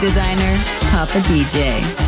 Designer, 0.00 0.56
Papa 0.90 1.18
DJ. 1.26 2.07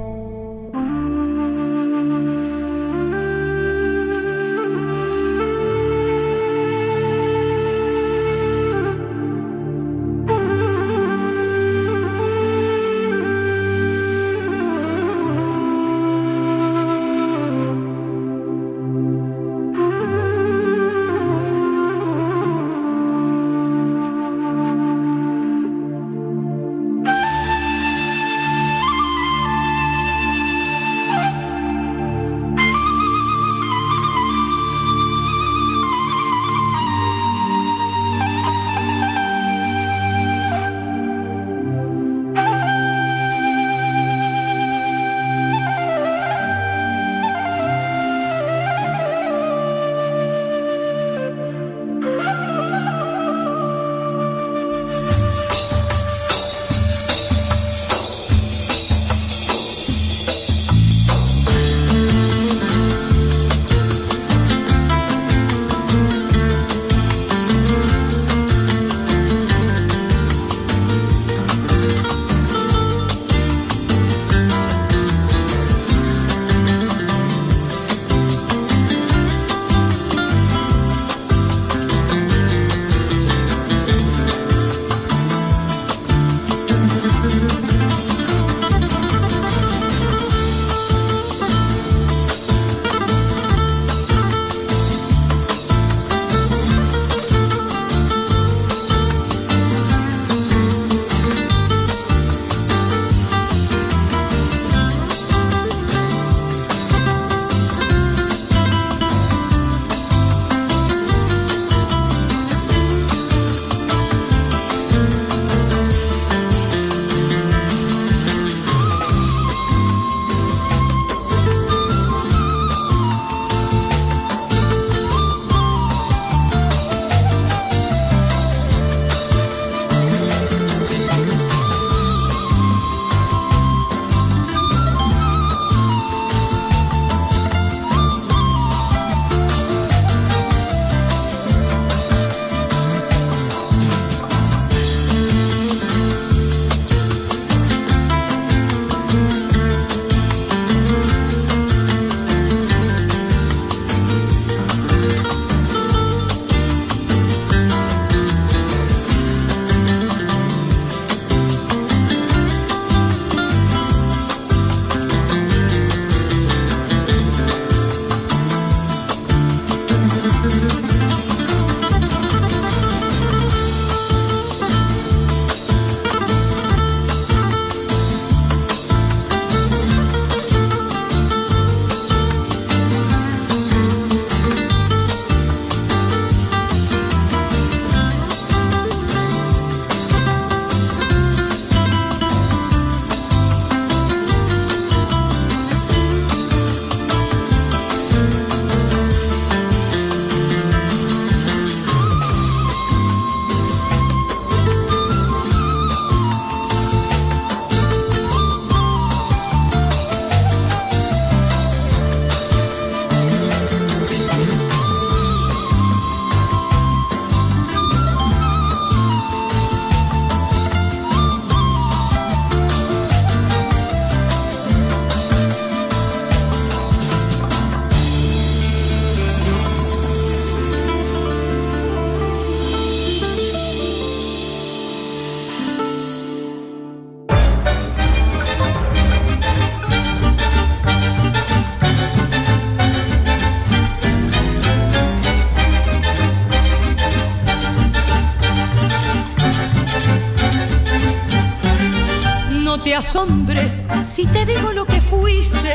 Hombres 252.99 253.81
si 254.05 254.25
te 254.25 254.45
digo 254.45 254.73
lo 254.73 254.85
que 254.85 254.99
fuiste, 254.99 255.73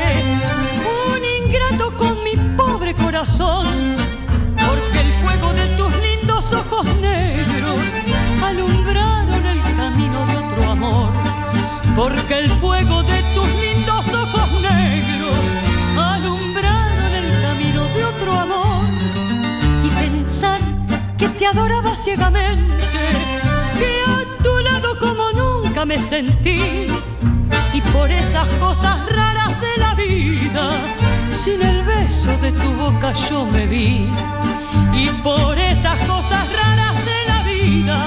un 1.09 1.45
ingrato 1.45 1.91
con 1.97 2.15
mi 2.23 2.35
pobre 2.55 2.93
corazón, 2.93 3.65
porque 4.55 4.99
el 4.99 5.11
fuego 5.23 5.51
de 5.53 5.65
tus 5.77 5.91
lindos 6.03 6.53
ojos 6.53 6.85
negros 7.01 7.79
alumbraron 8.43 9.45
el 9.47 9.61
camino 9.75 10.27
de 10.27 10.37
otro 10.37 10.71
amor, 10.71 11.09
porque 11.95 12.37
el 12.37 12.49
fuego 12.51 13.01
de 13.01 13.23
tus 13.33 13.49
lindos 13.65 14.07
ojos 14.13 14.61
negros 14.61 15.39
alumbraron 15.97 17.13
el 17.15 17.41
camino 17.41 17.83
de 17.95 18.05
otro 18.05 18.31
amor, 18.33 18.85
y 19.83 19.89
pensar 19.89 20.59
que 21.17 21.29
te 21.29 21.47
adoraba 21.47 21.95
ciegamente, 21.95 22.85
que 23.79 24.03
a 24.05 24.43
tu 24.43 24.59
lado 24.59 24.76
me 25.85 25.99
sentí. 25.99 26.87
Y 27.73 27.81
por 27.93 28.09
esas 28.09 28.47
cosas 28.59 28.97
raras 29.11 29.61
de 29.61 29.77
la 29.77 29.93
vida, 29.93 30.71
sin 31.29 31.61
el 31.61 31.83
beso 31.83 32.35
de 32.41 32.51
tu 32.51 32.71
boca 32.71 33.11
yo 33.29 33.45
me 33.45 33.67
vi. 33.67 34.09
Y 34.93 35.09
por 35.23 35.57
esas 35.57 35.95
cosas 36.07 36.45
raras 36.51 36.95
de 37.05 37.19
la 37.27 37.43
vida, 37.43 37.97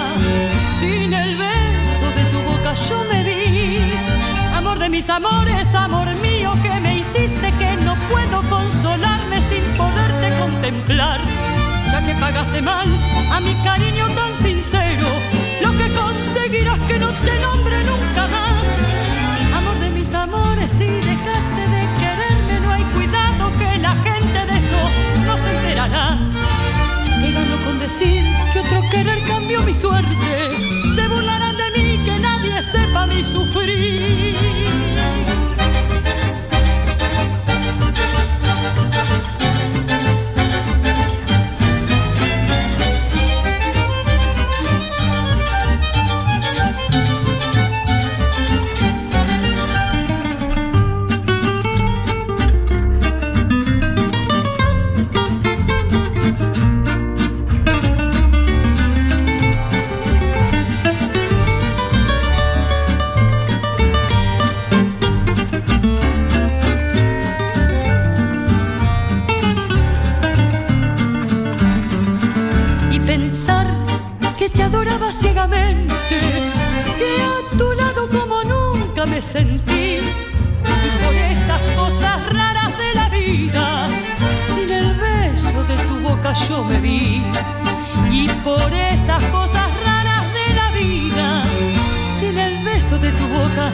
sin 0.78 1.12
el 1.14 1.36
beso 1.36 2.06
de 2.16 2.24
tu 2.32 2.38
boca 2.50 2.74
yo 2.88 3.04
me 3.10 3.22
vi. 3.22 3.78
Amor 4.56 4.78
de 4.78 4.88
mis 4.88 5.08
amores, 5.08 5.74
amor 5.74 6.08
mío, 6.20 6.56
que 6.62 6.80
me 6.80 6.98
hiciste 6.98 7.52
que 7.58 7.76
no 7.84 7.94
puedo 8.10 8.42
consolarme 8.50 9.40
sin 9.40 9.62
poderte 9.76 10.28
contemplar, 10.40 11.20
ya 11.92 12.04
que 12.04 12.14
pagaste 12.14 12.60
mal 12.62 12.88
a 13.32 13.40
mi 13.40 13.54
cariño 13.62 14.08
tan 14.14 14.34
sincero 14.34 15.49
lo 15.70 15.76
que 15.76 15.90
conseguirás 15.92 16.78
que 16.80 16.98
no 16.98 17.08
te 17.08 17.38
nombre 17.40 17.84
nunca 17.84 18.26
más. 18.28 19.56
Amor 19.56 19.78
de 19.78 19.90
mis 19.90 20.12
amores, 20.14 20.70
si 20.72 20.86
dejaste 20.86 21.62
de 21.74 21.82
quererme, 22.00 22.60
no 22.64 22.72
hay 22.72 22.82
cuidado 22.94 23.50
que 23.58 23.78
la 23.78 23.94
gente 23.94 24.46
de 24.46 24.58
eso 24.58 24.80
no 25.26 25.36
se 25.36 25.50
enterará. 25.56 26.18
Que 27.20 27.32
gano 27.32 27.56
con 27.64 27.78
decir 27.78 28.24
que 28.52 28.60
otro 28.60 28.82
querer 28.90 29.22
cambió 29.24 29.62
mi 29.62 29.74
suerte. 29.74 30.32
Se 30.94 31.08
burlarán 31.08 31.56
de 31.56 31.70
mí, 31.78 32.04
que 32.04 32.18
nadie 32.18 32.62
sepa 32.62 33.06
mi 33.06 33.22
sufrir. 33.22 34.36
Y 79.20 80.00
por 81.04 81.14
esas 81.14 81.60
cosas 81.76 82.32
raras 82.32 82.72
de 82.78 82.94
la 82.94 83.08
vida, 83.10 83.86
sin 84.46 84.70
el 84.70 84.94
beso 84.94 85.62
de 85.64 85.76
tu 85.88 86.00
boca 86.00 86.32
yo 86.48 86.64
me 86.64 86.80
vi. 86.80 87.22
Y 88.10 88.28
por 88.42 88.72
esas 88.72 89.22
cosas 89.26 89.68
raras 89.84 90.24
de 90.32 90.54
la 90.54 90.70
vida, 90.70 91.42
sin 92.18 92.38
el 92.38 92.64
beso 92.64 92.98
de 92.98 93.12
tu 93.12 93.26
boca 93.28 93.70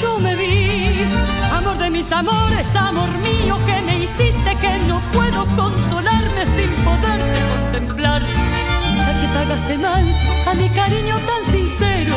yo 0.00 0.20
me 0.20 0.36
vi. 0.36 1.08
Amor 1.52 1.76
de 1.78 1.90
mis 1.90 2.12
amores, 2.12 2.76
amor 2.76 3.10
mío, 3.18 3.58
que 3.66 3.82
me 3.82 3.98
hiciste 3.98 4.54
que 4.60 4.78
no 4.86 5.00
puedo 5.12 5.44
consolarme 5.56 6.46
sin 6.46 6.70
poderte 6.84 7.40
contemplar. 7.52 8.22
Ya 9.04 9.20
que 9.20 9.26
pagaste 9.34 9.76
mal 9.76 10.04
a 10.46 10.54
mi 10.54 10.68
cariño 10.68 11.16
tan 11.26 11.44
sincero, 11.44 12.16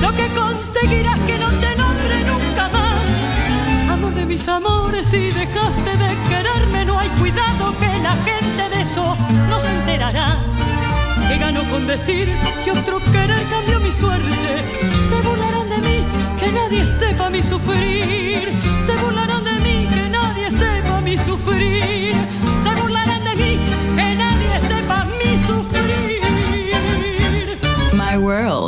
lo 0.00 0.12
que 0.12 0.26
conseguirás 0.34 1.18
que 1.20 1.38
no 1.38 1.50
te 1.62 1.76
nombre 1.76 2.24
nunca 2.24 2.68
más. 2.68 3.92
Amor 3.92 4.14
de 4.14 4.26
mis 4.26 4.46
amores, 4.48 5.06
si 5.06 5.30
dejaste 5.30 5.96
de 5.96 6.16
quererme, 6.28 6.84
no 6.84 6.98
hay 6.98 7.08
cuidado 7.20 7.74
que 7.78 7.98
la 8.02 8.14
gente 8.28 8.76
de 8.76 8.82
eso 8.82 9.16
no 9.48 9.58
se 9.58 9.68
enterará. 9.68 10.38
Que 11.28 11.38
gano 11.38 11.62
con 11.70 11.86
decir 11.86 12.28
que 12.64 12.70
otro 12.70 13.00
querer 13.12 13.44
cambió 13.50 13.80
mi 13.80 13.92
suerte. 13.92 14.50
Se 15.08 15.16
burlarán 15.26 15.68
de 15.68 15.78
mí, 15.78 16.04
que 16.40 16.50
nadie 16.52 16.86
sepa 16.86 17.28
mi 17.30 17.42
sufrir. 17.42 18.48
Se 18.82 18.94
burlarán 18.96 19.44
de 19.44 19.58
mí, 19.60 19.88
que 19.92 20.08
nadie 20.08 20.50
sepa 20.50 21.00
mi 21.00 21.16
sufrir. 21.18 22.14
Se 22.62 22.74
burlarán 22.80 23.24
de 23.24 23.34
mí, 23.36 23.58
que 23.96 24.14
nadie 24.14 24.60
sepa 24.60 25.06
mi 25.20 25.38
sufrir. 25.38 26.22
My 27.94 28.16
World, 28.16 28.67